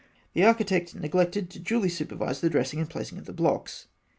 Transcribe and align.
The 0.33 0.43
architect 0.43 0.95
neglected 0.95 1.51
to 1.51 1.59
duly 1.59 1.87
supervise 1.87 2.41
the 2.41 2.49
dressing 2.49 2.79
and 2.79 2.89
placing 2.89 3.19
of 3.19 3.25
the 3.25 3.33
blocks. 3.33 3.85